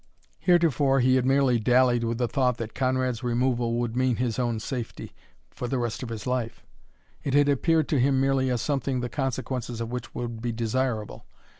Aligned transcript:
Heretofore 0.39 0.99
he 0.99 1.15
had 1.15 1.27
merely 1.27 1.59
dallied 1.59 2.03
with 2.03 2.17
the 2.17 2.27
thought 2.27 2.57
that 2.57 2.73
Conrad's 2.73 3.21
removal 3.21 3.75
would 3.75 3.95
mean 3.95 4.15
his 4.15 4.39
own 4.39 4.59
safety, 4.59 5.13
for 5.51 5.67
the 5.67 5.77
rest 5.77 6.01
of 6.01 6.09
his 6.09 6.25
life. 6.25 6.65
It 7.23 7.35
had 7.35 7.47
appeared 7.47 7.87
to 7.89 7.99
him 7.99 8.19
merely 8.19 8.49
as 8.49 8.63
something 8.63 9.01
the 9.01 9.09
consequences 9.09 9.79
of 9.79 9.91
which 9.91 10.15
would 10.15 10.41
be 10.41 10.53
desirable. 10.53 11.27